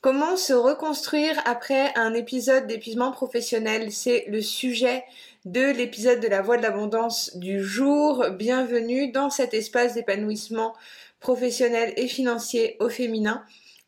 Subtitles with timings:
[0.00, 3.92] Comment se reconstruire après un épisode d'épuisement professionnel?
[3.92, 5.04] C'est le sujet
[5.44, 8.24] de l'épisode de la voix de l'abondance du jour.
[8.30, 10.72] Bienvenue dans cet espace d'épanouissement
[11.18, 13.44] professionnel et financier au féminin.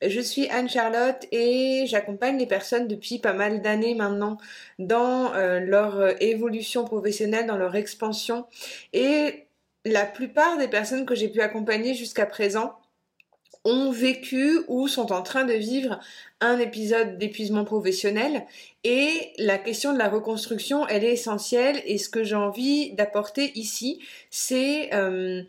[0.06, 4.36] Je suis Anne-Charlotte et j'accompagne les personnes depuis pas mal d'années maintenant
[4.78, 8.44] dans euh, leur évolution professionnelle, dans leur expansion.
[8.92, 9.46] Et
[9.86, 12.74] la plupart des personnes que j'ai pu accompagner jusqu'à présent
[13.64, 16.00] ont vécu ou sont en train de vivre
[16.40, 18.44] un épisode d'épuisement professionnel
[18.82, 23.52] et la question de la reconstruction elle est essentielle et ce que j'ai envie d'apporter
[23.56, 24.00] ici
[24.30, 25.42] c'est euh,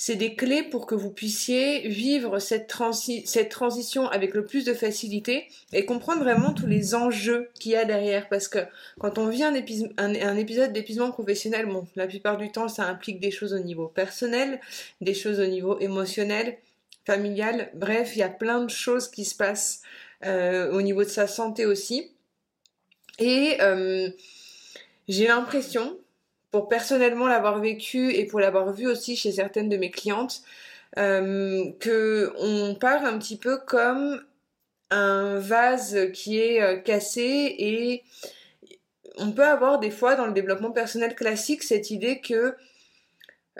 [0.00, 2.72] c'est des clés pour que vous puissiez vivre cette,
[3.26, 7.76] cette transition avec le plus de facilité et comprendre vraiment tous les enjeux qu'il y
[7.76, 8.28] a derrière.
[8.28, 8.60] Parce que
[9.00, 9.54] quand on vit un,
[9.96, 13.88] un épisode d'épuisement professionnel, bon, la plupart du temps, ça implique des choses au niveau
[13.88, 14.60] personnel,
[15.00, 16.58] des choses au niveau émotionnel,
[17.08, 17.70] familial.
[17.74, 19.80] Bref, il y a plein de choses qui se passent
[20.26, 22.12] euh, au niveau de sa santé aussi.
[23.18, 24.10] Et euh,
[25.08, 25.98] j'ai l'impression,
[26.50, 30.42] pour personnellement l'avoir vécu et pour l'avoir vu aussi chez certaines de mes clientes,
[30.98, 34.22] euh, que on part un petit peu comme
[34.90, 38.02] un vase qui est euh, cassé et
[39.16, 42.54] on peut avoir des fois dans le développement personnel classique cette idée que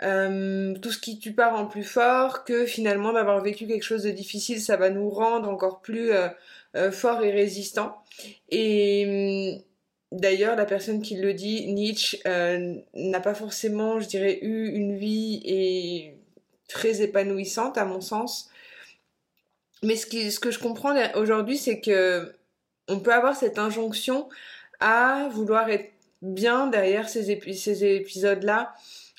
[0.03, 4.03] euh, tout ce qui tu pars en plus fort, que finalement d'avoir vécu quelque chose
[4.03, 6.29] de difficile, ça va nous rendre encore plus euh,
[6.75, 7.97] euh forts et résistants.
[8.49, 9.55] Et
[10.11, 14.97] hum, d'ailleurs, la personne qui le dit, Nietzsche, n'a pas forcément, je dirais, eu une
[14.97, 16.13] vie
[16.67, 18.49] très épanouissante à mon sens.
[19.83, 22.33] Mais ce, que je comprends aujourd'hui, c'est que
[22.87, 24.29] on peut avoir cette injonction
[24.79, 28.73] à vouloir être bien derrière ces, ces épisodes-là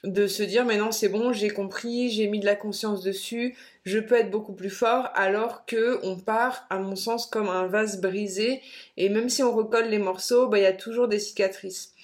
[0.04, 3.54] de se dire mais non c'est bon j'ai compris j'ai mis de la conscience dessus
[3.84, 7.66] je peux être beaucoup plus fort alors que on part à mon sens comme un
[7.66, 8.60] vase brisé.
[8.96, 11.94] Et même si on recolle les morceaux bah il y a toujours des cicatrices.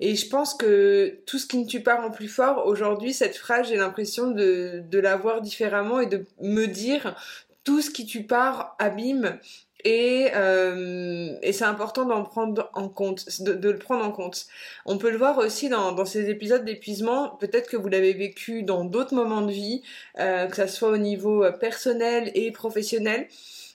[0.00, 2.66] Et je pense que tout ce qui ne tue pas rend plus fort.
[2.66, 7.16] Aujourd'hui cette phrase j'ai l'impression de, de la voir différemment et de me dire
[7.64, 9.38] tout ce qui tue pas abîme
[9.84, 14.46] et, euh, et c'est important d'en prendre en compte, de, le prendre en compte.
[14.86, 17.30] On peut le voir aussi dans, dans ces épisodes d'épuisement.
[17.40, 19.82] Peut-être que vous l'avez vécu dans d'autres moments de vie,
[20.18, 23.26] euh, que ça soit au niveau euh, personnel et professionnel.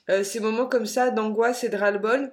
[0.09, 2.31] Euh, ces moments comme ça d'angoisse et de ras-le-bol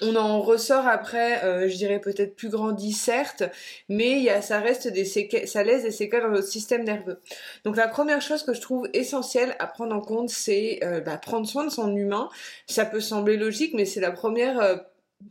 [0.00, 3.42] on en ressort après, euh, je dirais peut-être plus grandi certes,
[3.88, 6.84] mais il y a, ça reste des séquelles, ça laisse des séquelles dans notre système
[6.84, 7.20] nerveux.
[7.64, 11.16] Donc la première chose que je trouve essentielle à prendre en compte, c'est euh, bah,
[11.16, 12.28] prendre soin de son humain.
[12.66, 14.76] Ça peut sembler logique, mais c'est la première euh,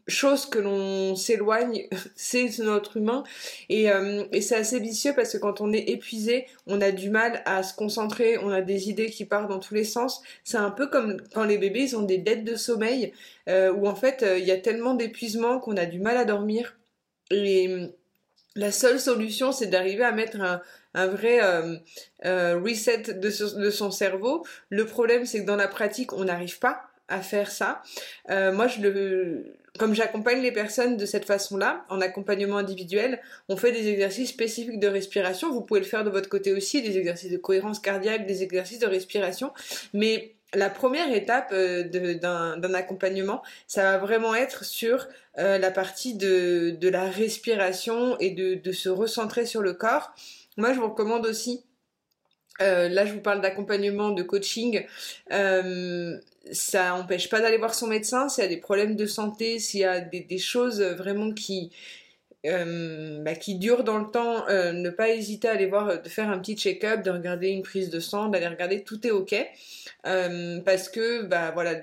[0.08, 3.24] chose que l'on s'éloigne, c'est notre humain.
[3.70, 7.10] Et, euh, et c'est assez vicieux parce que quand on est épuisé, on a du
[7.10, 10.22] mal à se concentrer, on a des idées qui partent dans tous les sens.
[10.44, 13.14] C'est un peu comme quand les bébés, ils ont des dettes de sommeil,
[13.50, 16.26] euh, où en fait, euh, il y a tellement d'épuisement qu'on a du mal à
[16.26, 16.78] dormir.
[17.32, 17.70] Et
[18.56, 20.62] la seule solution, c'est d'arriver à mettre un,
[20.94, 21.42] un vrai
[22.24, 24.46] reset de, de son cerveau.
[24.70, 27.82] Le problème, c'est que dans la pratique, on n'arrive pas à faire ça.
[28.30, 33.72] moi, je le, comme j'accompagne les personnes de cette façon-là, en accompagnement individuel, on fait
[33.72, 35.52] des exercices spécifiques de respiration.
[35.52, 38.80] Vous pouvez le faire de votre côté aussi, des exercices de cohérence cardiaque, des exercices
[38.80, 39.52] de respiration.
[39.94, 45.08] Mais la première étape euh, d'un accompagnement, ça va vraiment être sur
[45.38, 50.14] euh, la partie de, la respiration et de, se recentrer sur le corps.
[50.58, 51.64] Moi, je vous recommande aussi
[52.60, 54.84] euh, là, je vous parle d'accompagnement, de coaching.
[56.52, 59.82] Ça n'empêche pas d'aller voir son médecin s'il y a des problèmes de santé, s'il
[59.82, 61.72] y a des, des choses vraiment qui,
[62.48, 64.48] euh, bah, qui durent dans le temps.
[64.50, 67.64] Euh, ne pas hésiter à aller voir, de faire un petit check-up, de regarder une
[67.64, 69.36] prise de sang, d'aller regarder tout est ok.
[70.08, 71.74] Euh, parce que bah voilà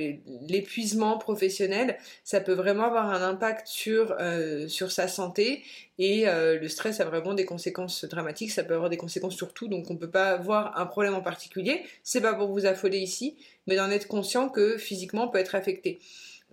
[0.48, 5.62] l'épuisement professionnel ça peut vraiment avoir un impact sur euh, sur sa santé
[5.98, 9.52] et euh, le stress a vraiment des conséquences dramatiques ça peut avoir des conséquences sur
[9.52, 12.98] tout donc on peut pas voir un problème en particulier c'est pas pour vous affoler
[12.98, 13.36] ici
[13.66, 15.98] mais d'en être conscient que physiquement on peut être affecté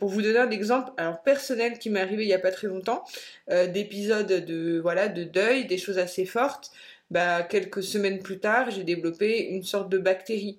[0.01, 2.67] pour vous donner un exemple alors personnel qui m'est arrivé il y a pas très
[2.67, 3.05] longtemps
[3.47, 6.71] d'épisodes de voilà de deuil des choses assez fortes
[7.11, 10.57] bah, quelques semaines plus tard, j'ai développé une sorte de bactérie.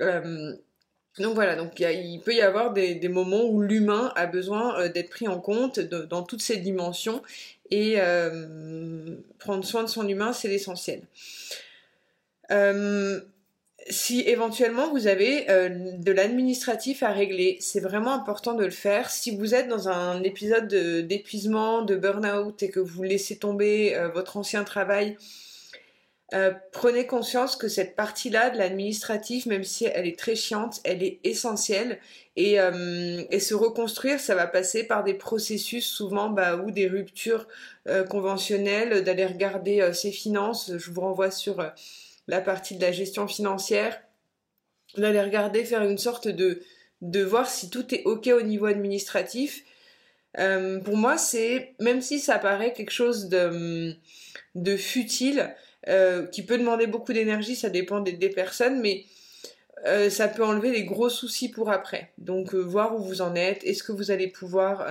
[0.00, 0.54] Euh,
[1.18, 5.08] donc voilà, donc il peut y avoir des, moments où l'humain a besoin euh, d'être
[5.08, 7.22] pris en compte dans toutes ses dimensions
[7.70, 11.00] et euh, prendre soin de son humain, c'est l'essentiel.
[12.50, 13.20] Euh,
[13.90, 19.10] si éventuellement vous avez euh, de l'administratif à régler, c'est vraiment important de le faire.
[19.10, 20.68] Si vous êtes dans un épisode
[21.06, 25.16] d'épuisement, de, burn-out et que vous laissez tomber votre ancien travail,
[26.32, 31.02] euh, prenez conscience que cette partie-là de l'administratif, même si elle est très chiante, elle
[31.02, 32.00] est essentielle.
[32.36, 36.88] Et, euh, et, se reconstruire, ça va passer par des processus souvent bah, ou des
[36.88, 37.46] ruptures
[37.88, 40.72] euh, conventionnelles, d'aller regarder ses finances.
[40.76, 41.64] Je vous renvoie sur
[42.26, 44.00] la partie de la gestion financière,
[44.96, 46.62] d'aller regarder, faire une sorte de,
[47.22, 49.64] voir si tout est OK au niveau administratif.
[50.34, 53.94] pour moi, c'est, même si ça paraît quelque chose de,
[54.54, 55.54] de futile,
[55.88, 59.04] euh, qui peut demander beaucoup d'énergie, ça dépend des, personnes, mais
[59.86, 62.10] euh, ça peut enlever les gros soucis pour après.
[62.16, 64.86] Donc euh, voir où vous en êtes, est-ce que vous allez pouvoir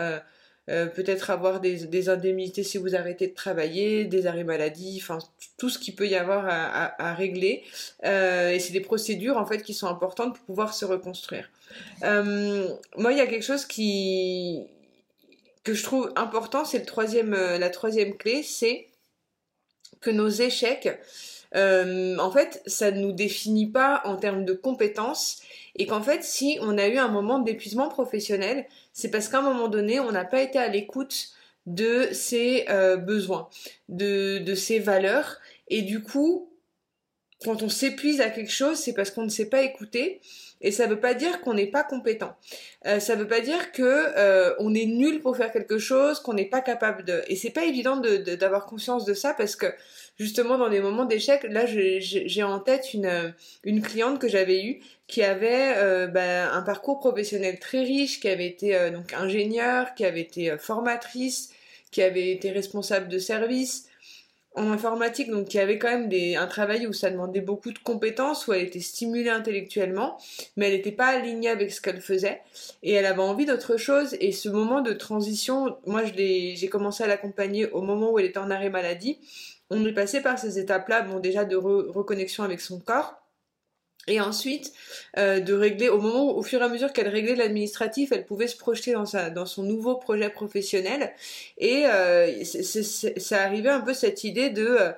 [0.68, 5.18] peut-être avoir des, indemnités si vous arrêtez de travailler, des arrêts maladie, enfin
[5.58, 7.64] tout ce qu'il peut y avoir à, régler.
[8.04, 11.50] et c'est des procédures en fait qui sont importantes pour pouvoir se reconstruire.
[12.02, 14.68] moi, il y a quelque chose qui
[15.64, 18.88] que je trouve important, c'est le troisième, la troisième clé, c'est
[20.02, 20.90] que nos échecs,
[21.56, 25.42] euh, en fait, ça ne nous définit pas en termes de compétences
[25.76, 29.42] et qu'en fait, si on a eu un moment d'épuisement professionnel, c'est parce qu'à un
[29.42, 31.30] moment donné, on n'a pas été à l'écoute
[31.66, 33.50] de ses euh, besoins,
[33.90, 36.50] de, de ses valeurs et du coup,
[37.44, 40.22] quand on s'épuise à quelque chose, c'est parce qu'on ne s'est pas écouté
[40.62, 42.36] et ça veut pas dire qu'on n'est pas compétent.
[42.86, 46.34] Euh, ça veut pas dire que euh, on est nul pour faire quelque chose, qu'on
[46.34, 47.22] n'est pas capable de.
[47.28, 49.68] Et c'est pas évident d'avoir conscience de ça parce que
[50.18, 53.34] justement dans des moments d'échec, là j'ai en tête une,
[53.64, 58.30] une cliente que j'avais eue qui avait euh, bah, un parcours professionnel très riche, qui
[58.30, 61.52] avait été euh, donc ingénieur, qui avait été formatrice,
[61.92, 63.88] qui avait été responsable de service,
[64.56, 67.80] en informatique, donc qui avait quand même des, un travail où ça demandait beaucoup de
[67.80, 70.18] compétences, où elle était stimulée intellectuellement,
[70.58, 72.42] mais elle n'était pas alignée avec ce qu'elle faisait,
[72.84, 77.08] et elle avait envie d'autre chose, et ce moment de transition, moi j'ai commencé à
[77.08, 79.18] l'accompagner au moment où elle était en arrêt maladie,
[79.74, 83.24] on est passé par ces étapes-là, bon déjà de reconnexion avec son corps,
[84.08, 84.74] et ensuite,
[85.18, 88.48] euh, de régler, au moment au fur et à mesure qu'elle réglait l'administratif, elle pouvait
[88.48, 91.14] se projeter dans, son nouveau projet professionnel.
[91.58, 94.92] Et euh, ça arrivait un peu cette idée de, euh,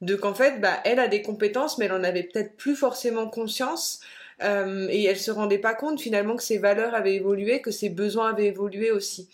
[0.00, 3.28] de qu'en fait, bah, elle a des compétences, mais elle en avait peut-être plus forcément
[3.28, 4.00] conscience.
[4.42, 7.88] Euh, et elle se rendait pas compte finalement que ses valeurs avaient évolué, que ses
[7.88, 9.28] besoins avaient évolué aussi.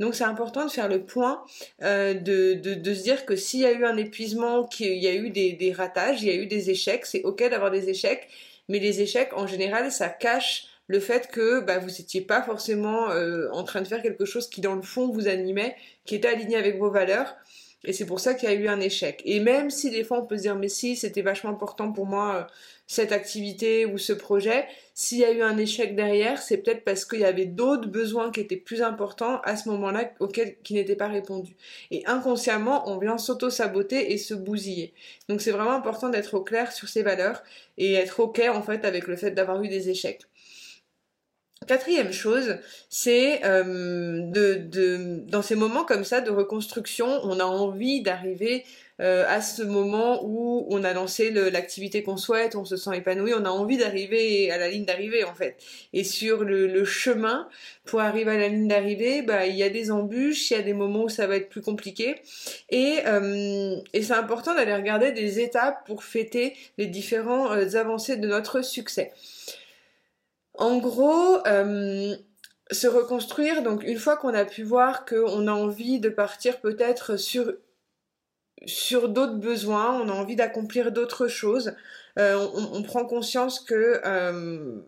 [0.00, 1.44] Donc c'est important de faire le point,
[1.82, 5.08] euh, de, de, de, se dire que s'il y a eu un épuisement, qu'il y
[5.08, 7.90] a eu des, des ratages, il y a eu des échecs, c'est ok d'avoir des
[7.90, 8.28] échecs,
[8.68, 13.10] mais les échecs, en général, ça cache le fait que bah, vous n'étiez pas forcément
[13.10, 16.28] euh, en train de faire quelque chose qui, dans le fond, vous animait, qui était
[16.28, 17.36] aligné avec vos valeurs.
[17.86, 19.22] Et c'est pour ça qu'il y a eu un échec.
[19.24, 22.04] Et même si des fois on peut se dire mais si c'était vachement important pour
[22.06, 22.52] moi euh,
[22.88, 27.04] cette activité ou ce projet, s'il y a eu un échec derrière, c'est peut-être parce
[27.04, 30.96] qu'il y avait d'autres besoins qui étaient plus importants à ce moment-là auxquels qui n'étaient
[30.96, 31.56] pas répondus.
[31.90, 34.92] Et inconsciemment, on vient s'auto-saboter et se bousiller.
[35.28, 37.42] Donc c'est vraiment important d'être au clair sur ses valeurs
[37.78, 40.22] et être ok en fait avec le fait d'avoir eu des échecs.
[41.64, 42.58] Quatrième chose,
[42.90, 48.64] c'est euh, de, dans ces moments comme ça de reconstruction, on a envie d'arriver
[49.00, 53.32] euh, à ce moment où on a lancé l'activité qu'on souhaite, on se sent épanoui,
[53.34, 55.56] on a envie d'arriver à la ligne d'arrivée en fait.
[55.94, 57.48] Et sur le, chemin
[57.84, 60.62] pour arriver à la ligne d'arrivée, bah, il y a des embûches, il y a
[60.62, 62.16] des moments où ça va être plus compliqué.
[62.70, 68.28] Et, euh, et c'est important d'aller regarder des étapes pour fêter les différents avancées de
[68.28, 69.12] notre succès.
[70.58, 72.16] En gros, euh,
[72.70, 77.16] se reconstruire, donc une fois qu'on a pu voir qu'on a envie de partir peut-être
[77.16, 77.58] sur,
[79.08, 81.74] d'autres besoins, on a envie d'accomplir d'autres choses,
[82.18, 84.80] euh, on, prend conscience que euh,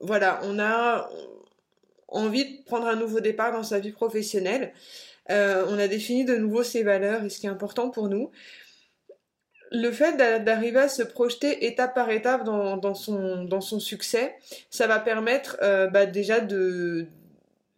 [0.00, 1.08] voilà, on a
[2.08, 4.74] envie de prendre un nouveau départ dans sa vie professionnelle.
[5.30, 8.30] on a défini de nouveau ses valeurs et ce qui est important pour nous
[9.72, 14.36] le fait d'arriver à se projeter étape par étape dans, son, dans son succès,
[14.70, 17.06] ça va permettre euh, bah, déjà de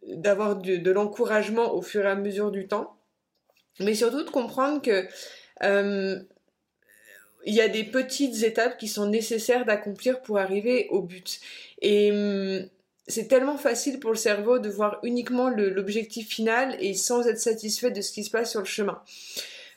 [0.07, 2.95] d'avoir de, l'encouragement au fur et à mesure du temps,
[3.79, 5.07] mais surtout de comprendre que
[5.63, 6.19] euh,
[7.43, 11.39] il y a des petites étapes qui sont nécessaires d'accomplir pour arriver au but.
[11.81, 12.67] Et hum,
[13.07, 17.89] c'est tellement facile pour le cerveau de voir uniquement l'objectif final et sans être satisfait
[17.89, 19.01] de ce qui se passe sur le chemin.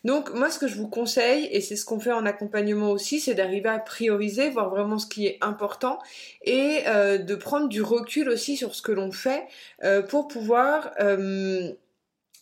[0.04, 3.20] Donc moi ce que je vous conseille, et c'est ce qu'on fait en accompagnement aussi,
[3.20, 5.98] c'est d'arriver à prioriser, voir vraiment ce qui est important,
[6.42, 9.46] et euh, de prendre du recul aussi sur ce que l'on fait
[9.84, 11.72] euh, pour pouvoir euh,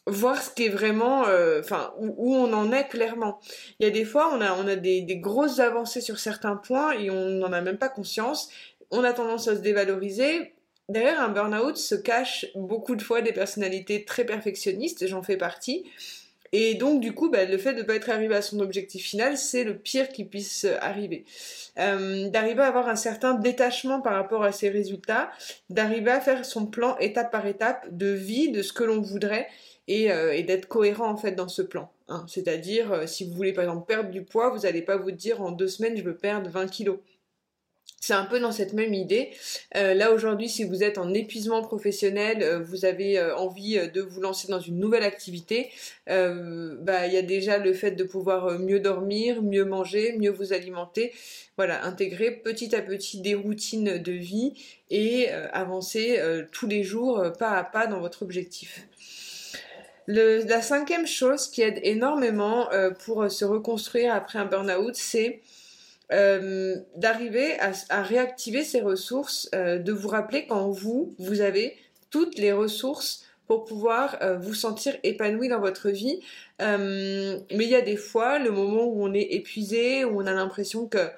[0.07, 1.23] voir ce qui est vraiment,
[1.59, 3.41] enfin où, on en est clairement.
[3.81, 7.11] Il y a des fois on a des, des grosses avancées sur certains points et
[7.11, 8.49] on n'en a même pas conscience.
[8.93, 10.53] On a tendance à se dévaloriser,
[10.89, 15.85] Derrière un burn-out se cachent beaucoup de fois des personnalités très perfectionnistes, j'en fais partie,
[16.53, 19.05] Et donc, du coup, bah, le fait de ne pas être arrivé à son objectif
[19.05, 21.25] final, c'est le pire qui puisse arriver.
[21.79, 25.31] Euh, d'arriver à avoir un certain détachement par rapport à ses résultats,
[25.69, 29.49] d'arriver à faire son plan étape par étape de vie, de ce que l'on voudrait,
[29.89, 31.91] et, euh, d'être cohérent en fait dans ce plan.
[32.09, 32.25] Hein.
[32.29, 35.43] C'est-à-dire, euh, si vous voulez par exemple perdre du poids, vous n'allez pas vous dire
[35.43, 36.99] en deux semaines je veux perdre 20 kilos.
[38.01, 39.31] C'est un peu dans cette même idée.
[39.75, 44.01] Euh, là aujourd'hui, si vous êtes en épuisement professionnel, euh, vous avez euh, envie de
[44.01, 45.71] vous lancer dans une nouvelle activité,
[46.07, 50.53] bah il y a déjà le fait de pouvoir mieux dormir, mieux manger, mieux vous
[50.53, 51.13] alimenter.
[51.57, 54.53] Voilà, intégrer petit à petit des routines de vie
[54.91, 56.21] et avancer
[56.53, 58.87] tous les jours pas à pas dans votre objectif.
[60.07, 62.69] la cinquième chose qui aide énormément
[63.05, 65.41] pour se reconstruire après un burn-out, c'est
[66.13, 71.77] euh, d'arriver à, réactiver ces ressources, euh, de vous rappeler quand vous, vous avez
[72.11, 76.21] toutes les ressources pour pouvoir euh, vous sentir épanoui dans votre vie.
[76.61, 80.33] mais il y a des fois, le moment où on est épuisé, où on a
[80.33, 81.11] l'impression que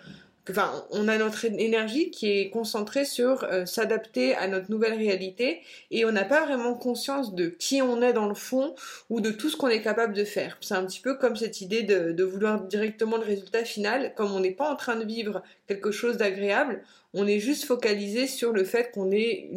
[0.90, 6.04] on a notre énergie qui est concentrée sur euh, s'adapter à notre nouvelle réalité et
[6.04, 8.74] on n'a pas vraiment conscience de qui on est dans le fond
[9.10, 10.58] ou de tout ce qu'on est capable de faire.
[10.60, 14.40] C'est un petit peu comme cette idée de, vouloir directement le résultat final, comme on
[14.40, 16.82] n'est pas en train de vivre quelque chose d'agréable,
[17.14, 19.50] on est juste focalisé sur le fait qu'on est,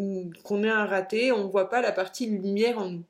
[0.43, 3.03] qu'on est un raté, on ne voit pas la partie lumière en nous.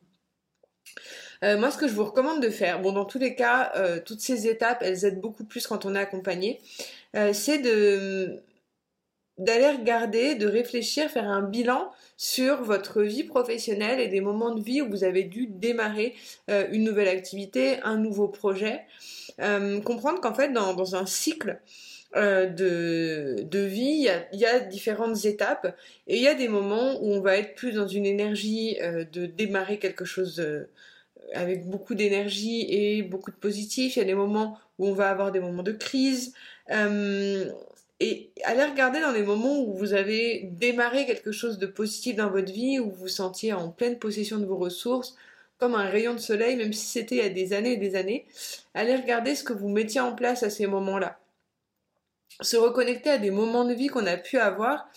[1.43, 3.99] Euh, moi, ce que je vous recommande de faire, bon, dans tous les cas, euh,
[4.03, 6.59] toutes ces étapes, elles aident beaucoup plus quand on est accompagné.
[7.15, 8.41] Euh, c'est de
[9.37, 14.61] d'aller regarder, de réfléchir, faire un bilan sur votre vie professionnelle et des moments de
[14.61, 16.13] vie où vous avez dû démarrer
[16.51, 18.81] euh, une nouvelle activité, un nouveau projet.
[19.39, 21.59] Euh, comprendre qu'en fait, dans, un cycle
[22.13, 25.75] de, de, vie, il y, a, différentes étapes
[26.05, 28.77] et il y a des moments où on va être plus dans une énergie
[29.11, 30.45] de démarrer quelque chose
[31.33, 33.95] avec beaucoup d'énergie et beaucoup de positif.
[33.95, 36.33] Il y a des moments où on va avoir des moments de crise.
[36.71, 37.51] Euh,
[37.99, 42.31] et allez regarder dans les moments où vous avez démarré quelque chose de positif dans
[42.31, 45.15] votre vie, où vous vous sentiez en pleine possession de vos ressources,
[45.59, 47.95] comme un rayon de soleil, même si c'était il y a des années et des
[47.95, 48.25] années.
[48.73, 51.19] Allez regarder ce que vous mettiez en place à ces moments-là.
[52.41, 54.89] Se reconnecter à des moments de vie qu'on a pu avoir.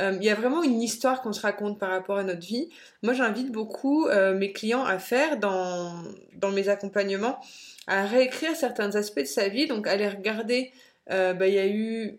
[0.00, 2.70] Euh, il y a vraiment une histoire qu'on se raconte par rapport à notre vie.
[3.02, 5.92] Moi, j'invite beaucoup euh, mes clients à faire dans,
[6.52, 7.38] mes accompagnements,
[7.86, 10.72] à réécrire certains aspects de sa vie, donc aller regarder
[11.10, 12.18] euh, bah, il y a eu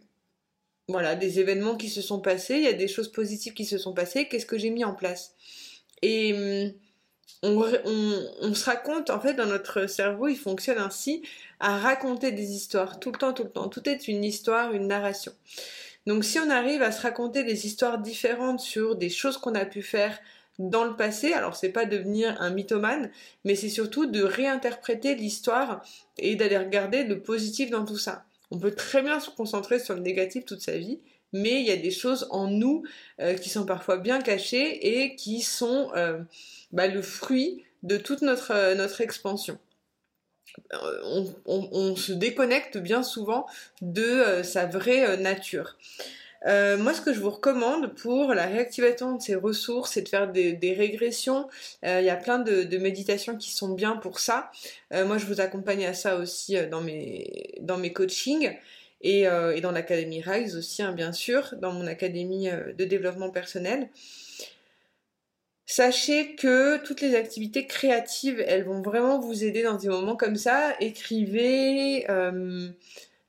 [0.88, 3.78] voilà, des événements qui se sont passés, il y a des choses positives qui se
[3.78, 5.34] sont passées, qu'est-ce que j'ai mis en place?
[6.02, 6.74] Et hum,
[7.44, 11.24] on, se raconte, en fait, dans notre cerveau, il fonctionne ainsi,
[11.60, 13.68] à raconter des histoires, tout le temps, tout le temps.
[13.70, 15.34] Tout est une histoire, une narration.
[16.06, 19.66] Donc si on arrive à se raconter des histoires différentes sur des choses qu'on a
[19.66, 20.20] pu faire
[20.60, 23.10] dans le passé, alors c'est pas devenir un mythomane,
[23.44, 25.84] mais c'est surtout de réinterpréter l'histoire
[26.18, 28.26] et d'aller regarder le positif dans tout ça.
[28.52, 31.00] On peut très bien se concentrer sur le négatif toute sa vie,
[31.32, 32.84] mais il y a des choses en nous
[33.20, 36.20] euh, qui sont parfois bien cachées et qui sont euh,
[36.72, 39.58] bah, le fruit de toute notre, euh, notre expansion.
[41.46, 43.46] On, se déconnecte bien souvent
[43.82, 45.78] de sa vraie nature.
[46.46, 50.10] Euh, moi, ce que je vous recommande pour la réactivation de ces ressources, c'est de
[50.10, 51.48] faire des, régressions.
[51.86, 54.52] Euh, il y a plein de, méditations qui sont bien pour ça.
[54.94, 58.52] Euh, moi, je vous accompagne à ça aussi dans mes, dans coachings
[59.02, 63.90] et, et dans l'académie Rise aussi, hein, bien sûr, dans mon académie de développement personnel.
[65.66, 70.36] Sachez que toutes les activités créatives, elles vont vraiment vous aider dans des moments comme
[70.36, 70.76] ça.
[70.82, 72.70] Écrivez, euh,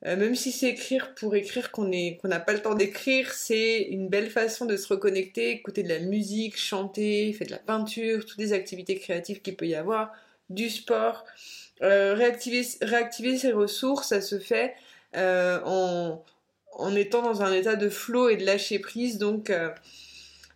[0.03, 4.29] même si c'est écrire pour écrire qu'on n'a pas le temps d'écrire, c'est une belle
[4.31, 8.53] façon de se reconnecter, écouter de la musique, chanter, faire de la peinture, toutes les
[8.53, 10.13] activités créatives qu'il peut y avoir,
[10.51, 11.25] du sport.
[11.83, 14.75] Euh, réactiver, réactiver ses ressources, ça se fait
[15.17, 16.23] euh, en,
[16.73, 19.19] en, étant dans un état de flow et de lâcher prise.
[19.19, 19.51] Donc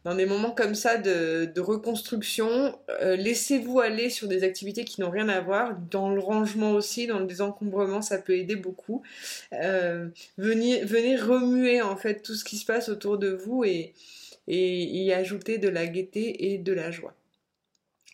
[0.08, 5.10] dans des moments comme ça de, reconstruction, euh, laissez-vous aller sur des activités qui n'ont
[5.10, 5.76] rien à voir.
[5.90, 9.02] Dans le rangement aussi, dans le désencombrement, ça peut aider beaucoup.
[9.52, 13.92] Euh, venez, remuer en fait tout ce qui se passe autour de vous et
[14.46, 17.14] y ajouter de la gaieté et de la joie.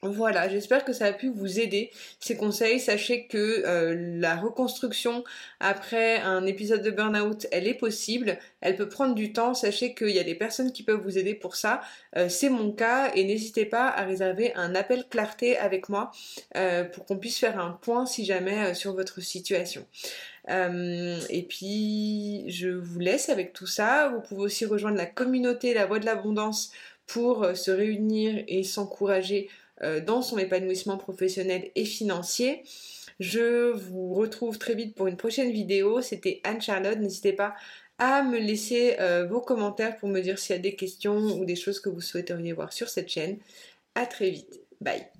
[0.05, 2.79] Voilà, j'espère que ça a pu vous aider ces conseils.
[2.79, 5.25] Sachez que euh, la reconstruction
[5.61, 9.55] après un épisode de burn-out, elle est possible, elle peut prendre du temps.
[9.55, 11.81] Sachez qu'il y a des personnes qui peuvent vous aider pour ça.
[12.19, 16.11] Euh, c'est mon cas et n'hésitez pas à réserver un appel clarté avec moi
[16.55, 19.87] euh, pour qu'on puisse faire un point si jamais sur votre situation.
[20.51, 24.09] et puis je vous laisse avec tout ça.
[24.09, 26.73] Vous pouvez aussi rejoindre la communauté La Voix de l'Abondance
[27.07, 29.49] pour se réunir et s'encourager
[30.07, 32.63] dans son épanouissement professionnel et financier.
[33.21, 36.01] Je vous retrouve très vite pour une prochaine vidéo.
[36.01, 36.99] C'était Anne-Charlotte.
[36.99, 37.55] N'hésitez pas
[37.99, 38.97] à me laisser
[39.29, 42.01] vos commentaires pour me dire s'il y a des questions ou des choses que vous
[42.01, 43.39] souhaiteriez voir sur cette chaîne.
[43.95, 44.61] À très vite.
[44.81, 45.14] Bye.